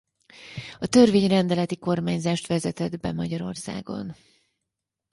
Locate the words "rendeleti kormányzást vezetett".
1.27-2.97